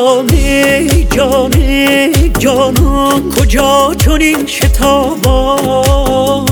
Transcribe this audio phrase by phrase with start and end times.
[0.00, 0.26] جان
[2.38, 6.46] جانان کجا چنین شتابان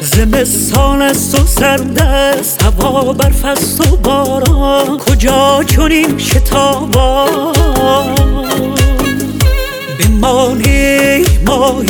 [0.00, 7.52] زمستان است و سرد است هوا برف است و باران کجا چنین شتابان
[9.98, 11.84] بمانی ماه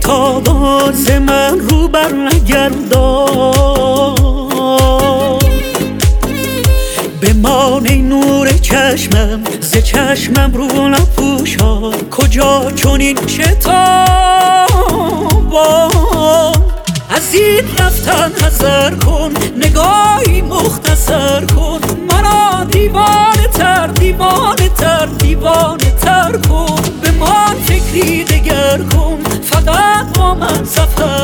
[0.00, 2.12] تابان ز من رو بر
[8.70, 13.70] چشمم ز چشمم رو نپوشان کجا چنین شتابان
[17.10, 21.80] از این رفتن حذر کن نگاهی مختصر کن.
[22.10, 26.82] مرا دیوانه تر دیوانه تر دیوانه تر کن.
[27.02, 29.18] به من فکری دگر کن.
[29.42, 31.19] فقط با من سفر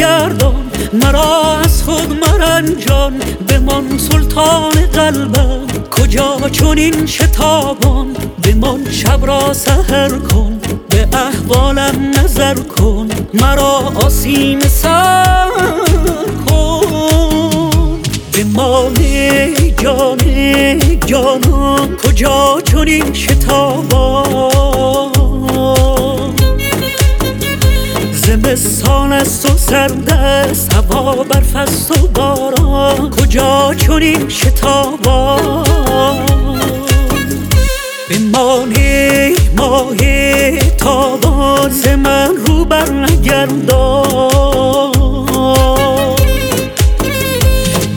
[0.00, 3.20] بر مگردان مرا از خود مرنجان.
[3.48, 13.08] بمان سلطان قلبم کجا چنین شتابان؟ بمان شب را سهر کن به احوالم نظر کن.
[13.34, 15.48] مرا آسیم سر
[16.46, 18.00] کن.
[18.34, 18.94] بمان
[19.82, 20.18] جان
[21.06, 23.99] جانان کجا چنین شتابان؟
[29.20, 35.64] است و سرد است هوا برف است و باران کجا چنین شتابان
[38.10, 39.96] بمانی ماه
[40.78, 42.90] تابان ز من رو بر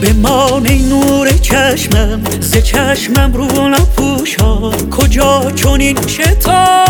[0.02, 6.83] بمان ای نور چشمم ز چشمم رو نپوشان کجا چنین شتابان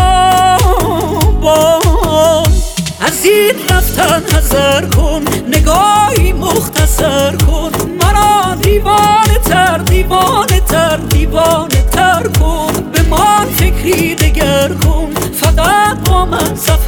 [3.24, 7.70] این رفتن حذر کن نگاهی مختصر کن.
[8.02, 12.72] مرا دیوانه تر دیوانه تر دیوانه تر کن.
[12.92, 15.14] به من فکری دگر کن.
[15.40, 16.83] فقط با من سفر